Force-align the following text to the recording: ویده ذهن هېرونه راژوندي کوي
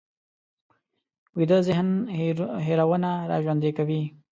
ویده 1.37 1.57
ذهن 1.67 1.87
هېرونه 2.67 3.11
راژوندي 3.31 3.71
کوي 3.77 4.01